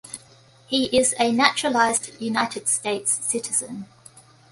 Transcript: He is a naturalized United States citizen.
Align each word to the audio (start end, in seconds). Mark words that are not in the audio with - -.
He 0.65 0.85
is 0.97 1.13
a 1.19 1.31
naturalized 1.31 2.19
United 2.19 2.67
States 2.67 3.11
citizen. 3.23 3.85